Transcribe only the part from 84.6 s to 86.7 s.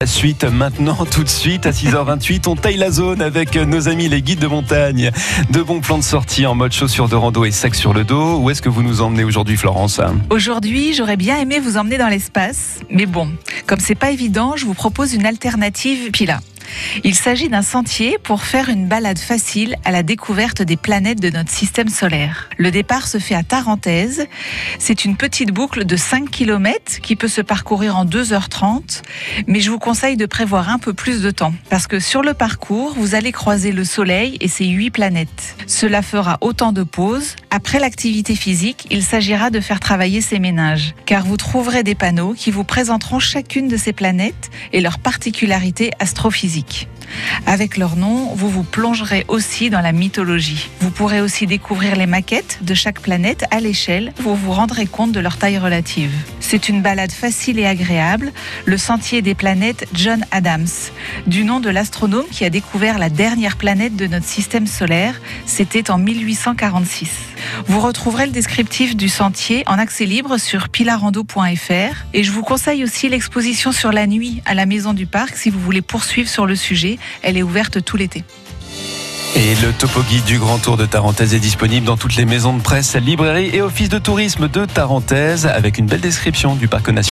Tarentaise avec une belle description du